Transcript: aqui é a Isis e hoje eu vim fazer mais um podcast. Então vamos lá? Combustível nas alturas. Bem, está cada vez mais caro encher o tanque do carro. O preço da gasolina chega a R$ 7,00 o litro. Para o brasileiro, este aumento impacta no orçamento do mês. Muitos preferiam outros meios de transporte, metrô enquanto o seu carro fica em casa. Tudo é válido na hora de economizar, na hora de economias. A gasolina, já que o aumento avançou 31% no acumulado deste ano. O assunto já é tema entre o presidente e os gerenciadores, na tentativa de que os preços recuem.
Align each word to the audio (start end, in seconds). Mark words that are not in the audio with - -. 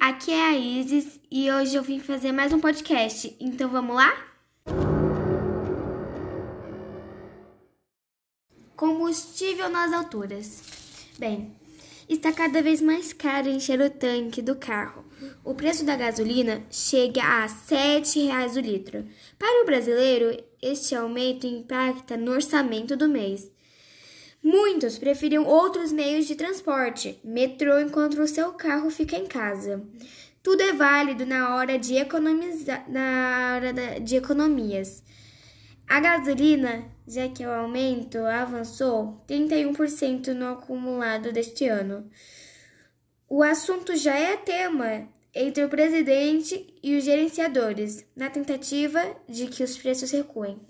aqui 0.00 0.30
é 0.30 0.42
a 0.42 0.56
Isis 0.56 1.20
e 1.30 1.50
hoje 1.50 1.74
eu 1.74 1.82
vim 1.82 1.98
fazer 1.98 2.32
mais 2.32 2.52
um 2.52 2.60
podcast. 2.60 3.34
Então 3.40 3.68
vamos 3.68 3.96
lá? 3.96 4.12
Combustível 8.76 9.68
nas 9.68 9.92
alturas. 9.92 10.62
Bem, 11.18 11.52
está 12.08 12.32
cada 12.32 12.62
vez 12.62 12.80
mais 12.80 13.12
caro 13.12 13.48
encher 13.48 13.80
o 13.80 13.90
tanque 13.90 14.42
do 14.42 14.56
carro. 14.56 15.04
O 15.44 15.54
preço 15.54 15.84
da 15.84 15.96
gasolina 15.96 16.62
chega 16.70 17.22
a 17.22 17.42
R$ 17.42 17.48
7,00 17.48 18.56
o 18.56 18.60
litro. 18.60 19.06
Para 19.38 19.62
o 19.62 19.66
brasileiro, 19.66 20.42
este 20.60 20.94
aumento 20.94 21.46
impacta 21.46 22.16
no 22.16 22.32
orçamento 22.32 22.96
do 22.96 23.08
mês. 23.08 23.50
Muitos 24.42 24.98
preferiam 24.98 25.44
outros 25.44 25.92
meios 25.92 26.26
de 26.26 26.34
transporte, 26.34 27.20
metrô 27.22 27.78
enquanto 27.78 28.20
o 28.20 28.26
seu 28.26 28.52
carro 28.52 28.90
fica 28.90 29.16
em 29.16 29.26
casa. 29.26 29.80
Tudo 30.42 30.60
é 30.62 30.72
válido 30.72 31.24
na 31.24 31.54
hora 31.54 31.78
de 31.78 31.94
economizar, 31.94 32.84
na 32.90 33.54
hora 33.54 34.00
de 34.00 34.16
economias. 34.16 35.04
A 35.88 36.00
gasolina, 36.00 36.84
já 37.06 37.28
que 37.28 37.46
o 37.46 37.52
aumento 37.52 38.18
avançou 38.18 39.22
31% 39.28 40.28
no 40.28 40.48
acumulado 40.48 41.30
deste 41.30 41.68
ano. 41.68 42.10
O 43.28 43.42
assunto 43.42 43.94
já 43.94 44.16
é 44.16 44.36
tema 44.36 45.08
entre 45.34 45.64
o 45.64 45.68
presidente 45.68 46.74
e 46.82 46.96
os 46.96 47.04
gerenciadores, 47.04 48.04
na 48.16 48.28
tentativa 48.28 49.00
de 49.28 49.46
que 49.46 49.62
os 49.62 49.78
preços 49.78 50.10
recuem. 50.10 50.60